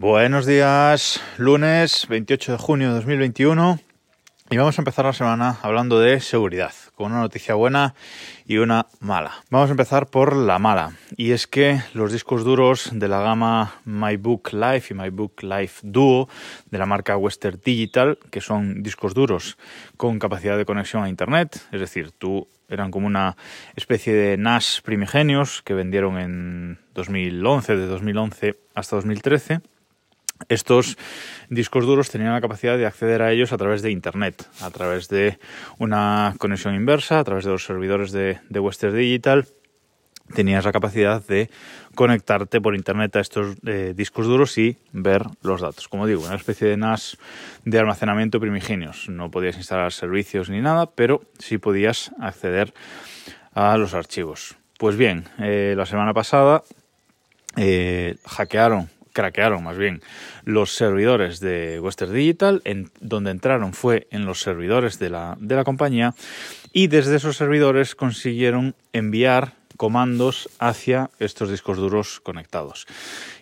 [0.00, 3.80] Buenos días, lunes 28 de junio de 2021
[4.48, 7.94] y vamos a empezar la semana hablando de seguridad, con una noticia buena
[8.46, 9.32] y una mala.
[9.50, 13.74] Vamos a empezar por la mala y es que los discos duros de la gama
[13.84, 16.30] MyBook Life y MyBook Life Duo
[16.70, 19.58] de la marca Western Digital, que son discos duros
[19.98, 23.36] con capacidad de conexión a Internet, es decir, tú eran como una
[23.76, 29.60] especie de NAS primigenios que vendieron en 2011, de 2011 hasta 2013
[30.48, 30.96] estos
[31.48, 35.08] discos duros tenían la capacidad de acceder a ellos a través de Internet, a través
[35.08, 35.38] de
[35.78, 39.46] una conexión inversa, a través de los servidores de, Western Digital.
[40.34, 41.50] Tenías la capacidad de
[41.96, 45.88] conectarte por Internet a estos eh, discos duros y ver los datos.
[45.88, 47.18] Como digo, una especie de NAS
[47.64, 49.08] de almacenamiento primigenios.
[49.08, 52.72] No podías instalar servicios ni nada, pero sí podías acceder
[53.54, 54.56] a los archivos.
[54.78, 56.62] Pues bien, eh, la semana pasada
[57.56, 60.02] eh, hackearon craquearon más bien
[60.44, 65.56] los servidores de Western Digital, en donde entraron fue en los servidores de la, de
[65.56, 66.14] la compañía
[66.72, 72.86] y desde esos servidores consiguieron enviar comandos hacia estos discos duros conectados.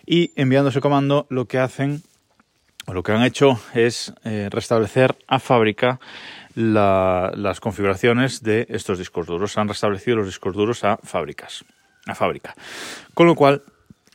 [0.05, 2.01] Y enviando ese comando lo que hacen
[2.85, 5.99] o lo que han hecho es eh, restablecer a fábrica
[6.55, 9.57] las configuraciones de estos discos duros.
[9.57, 11.63] Han restablecido los discos duros a fábricas,
[12.07, 12.55] a fábrica.
[13.13, 13.63] Con lo cual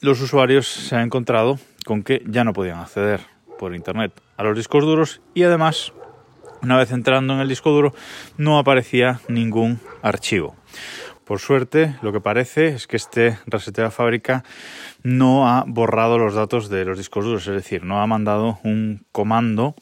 [0.04, 3.20] los usuarios se han encontrado con que ya no podían acceder
[3.58, 5.94] por internet a los discos duros y además
[6.62, 7.94] una vez entrando en el disco duro
[8.36, 10.56] no aparecía ningún archivo.
[11.24, 14.44] Por suerte, lo que parece es que este reseteo de fábrica
[15.02, 19.06] no ha borrado los datos de los discos duros, es decir, no ha mandado un
[19.10, 19.74] comando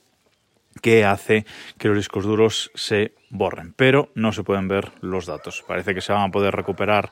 [0.83, 1.47] que hace
[1.79, 5.65] que los discos duros se borren, pero no se pueden ver los datos.
[5.67, 7.11] Parece que se van a poder recuperar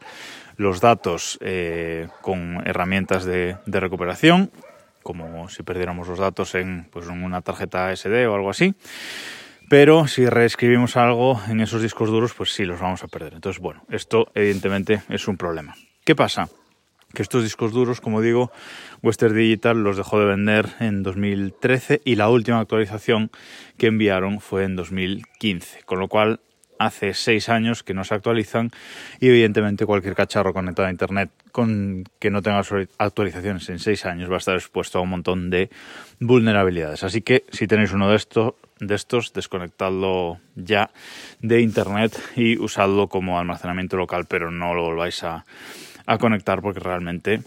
[0.56, 4.50] los datos eh, con herramientas de, recuperación,
[5.02, 8.74] como si perdiéramos los datos en, pues, en una tarjeta SD o algo así.
[9.70, 13.34] Pero si reescribimos algo en esos discos duros, pues sí, los vamos a perder.
[13.34, 15.76] Entonces, bueno, esto evidentemente es un problema.
[16.04, 16.48] ¿Qué pasa?
[17.14, 18.52] Que estos discos duros, como digo,
[19.02, 23.30] Western Digital los dejó de vender en 2013 y la última actualización
[23.76, 26.40] que enviaron fue en 2015, con lo cual
[26.80, 28.70] hace seis años que no se actualizan
[29.20, 32.62] y evidentemente cualquier cacharro conectado a internet con que no tenga
[32.96, 35.68] actualizaciones en seis años va a estar expuesto a un montón de
[36.20, 37.04] vulnerabilidades.
[37.04, 40.90] Así que si tenéis uno de estos, de estos desconectadlo ya
[41.40, 45.44] de internet y usadlo como almacenamiento local, pero no lo volváis a
[46.10, 47.40] a conectar porque realmente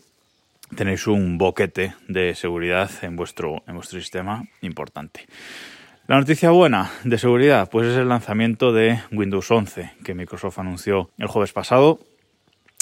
[0.73, 5.27] tenéis un boquete de seguridad en vuestro, en vuestro sistema importante.
[6.07, 11.09] La noticia buena de seguridad pues es el lanzamiento de Windows 11 que Microsoft anunció
[11.17, 11.99] el jueves pasado.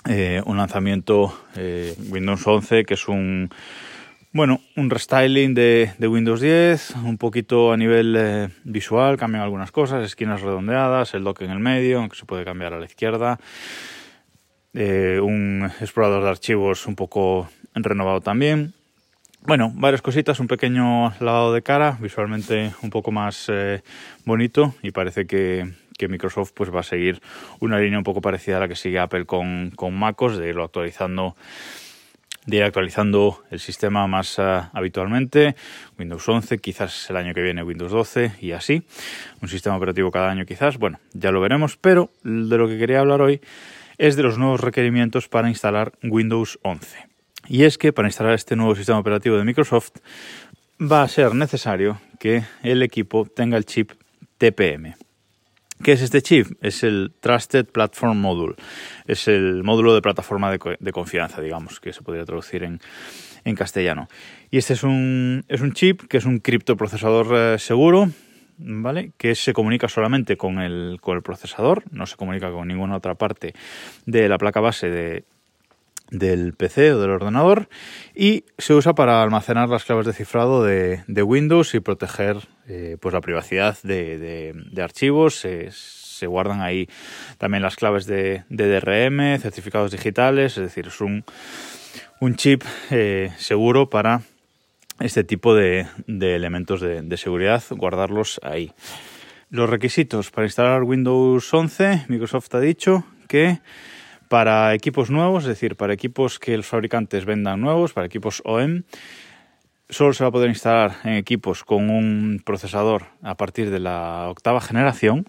[0.07, 3.49] Eh, un lanzamiento eh, Windows 11 que es un
[4.33, 10.05] bueno, un restyling de, Windows 10, un poquito a nivel eh, visual, cambian algunas cosas,
[10.05, 13.39] esquinas redondeadas, el dock en el medio, aunque se puede cambiar a la izquierda.
[14.73, 18.73] Eh, un explorador de archivos un poco renovado también.
[19.43, 23.81] Bueno, varias cositas, un pequeño lavado de cara, visualmente un poco más eh,
[24.23, 25.67] bonito y parece que,
[26.01, 27.21] Microsoft pues va a seguir
[27.59, 30.63] una línea un poco parecida a la que sigue Apple con, con MacOS, de irlo
[30.63, 31.35] actualizando
[32.47, 35.55] de ir actualizando el sistema más eh, habitualmente,
[35.99, 38.81] Windows 11, quizás el año que viene Windows 12 y así,
[39.41, 42.99] un sistema operativo cada año quizás, bueno, ya lo veremos, pero de lo que quería
[42.99, 43.41] hablar hoy
[44.01, 47.07] es de los nuevos requerimientos para instalar Windows 11.
[47.47, 49.91] Y es que para instalar este nuevo sistema operativo de Microsoft
[50.81, 53.91] va a ser necesario que el equipo tenga el chip
[54.39, 54.95] TPM.
[55.83, 56.47] ¿Qué es este chip?
[56.61, 58.55] Es el Trusted Platform Module.
[59.05, 62.79] Es el módulo de plataforma de, confianza, digamos, que se podría traducir en,
[63.55, 64.07] castellano.
[64.49, 68.09] Y este es un, es un chip que es un criptoprocesador eh, seguro,
[68.61, 69.11] ¿vale?
[69.17, 73.15] Que se comunica solamente con el, con el procesador, no se comunica con ninguna otra
[73.15, 73.53] parte
[74.05, 75.25] de la placa base de,
[76.11, 77.69] del PC o del ordenador
[78.13, 82.37] y se usa para almacenar las claves de cifrado de, Windows y proteger
[82.67, 85.35] eh, pues la privacidad de, archivos.
[85.39, 86.87] Se, guardan ahí
[87.39, 91.23] también las claves de, DRM, certificados digitales, es decir, es un,
[92.19, 94.21] un chip eh, seguro para
[95.01, 98.71] este tipo de, elementos de, seguridad, guardarlos ahí.
[99.49, 103.59] Los requisitos para instalar Windows 11, Microsoft ha dicho que
[104.29, 108.83] para equipos nuevos, es decir, para equipos que los fabricantes vendan nuevos, para equipos OEM,
[109.89, 114.29] solo se va a poder instalar en equipos con un procesador a partir de la
[114.29, 115.25] octava generación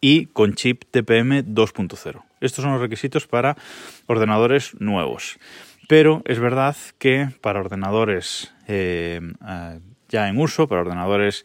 [0.00, 2.22] y con chip TPM 2.0.
[2.40, 3.56] Estos son los requisitos para
[4.06, 5.38] ordenadores nuevos.
[5.88, 9.20] Pero es verdad que para ordenadores eh,
[10.08, 11.44] ya en uso, para ordenadores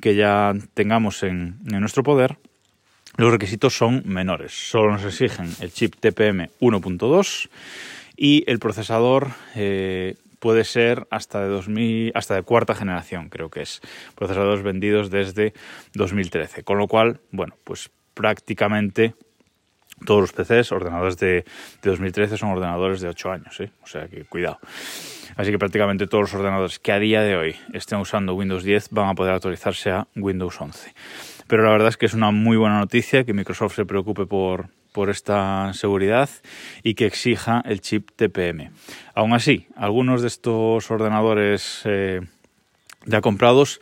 [0.00, 2.38] que ya tengamos en, nuestro poder,
[3.16, 4.52] los requisitos son menores.
[4.52, 7.48] Solo nos exigen el chip TPM 1.2
[8.16, 13.62] y el procesador eh, puede ser hasta de 2000, hasta de cuarta generación, creo que
[13.62, 13.80] es.
[14.14, 15.54] Procesadores vendidos desde
[15.94, 16.64] 2013.
[16.64, 19.14] Con lo cual, bueno, pues prácticamente
[20.04, 21.44] todos los PCs, ordenadores de,
[21.82, 23.70] 2013, son ordenadores de 8 años, ¿eh?
[23.82, 24.58] o sea que cuidado.
[25.36, 28.90] Así que prácticamente todos los ordenadores que a día de hoy estén usando Windows 10
[28.90, 30.94] van a poder actualizarse a Windows 11.
[31.46, 34.68] Pero la verdad es que es una muy buena noticia que Microsoft se preocupe por,
[34.92, 36.30] por esta seguridad
[36.82, 38.70] y que exija el chip TPM.
[39.14, 42.20] Aún así, algunos de estos ordenadores eh,
[43.04, 43.80] ya comprados,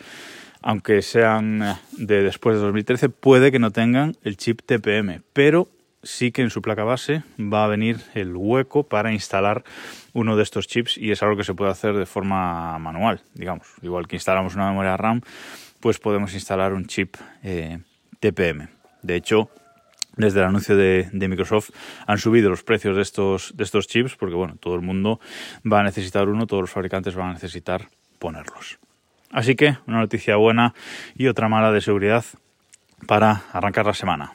[0.62, 5.68] aunque sean de después de 2013, puede que no tengan el chip TPM, pero
[6.02, 9.64] sí que en su placa base va a venir el hueco para instalar
[10.12, 13.68] uno de estos chips y es algo que se puede hacer de forma manual, digamos.
[13.82, 15.22] Igual que instalamos una memoria RAM,
[15.80, 17.78] pues podemos instalar un chip eh,
[18.20, 18.68] TPM.
[19.02, 19.50] De hecho,
[20.16, 21.70] desde el anuncio de, Microsoft
[22.06, 25.20] han subido los precios de estos, de estos chips porque bueno, todo el mundo
[25.70, 27.88] va a necesitar uno, todos los fabricantes van a necesitar
[28.18, 28.78] ponerlos.
[29.30, 30.74] Así que una noticia buena
[31.14, 32.24] y otra mala de seguridad
[33.06, 34.34] para arrancar la semana.